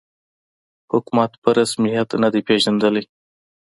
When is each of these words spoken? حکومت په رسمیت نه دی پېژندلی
حکومت 0.91 1.31
په 1.43 1.49
رسمیت 1.57 2.09
نه 2.23 2.29
دی 2.33 2.41
پېژندلی 2.47 3.03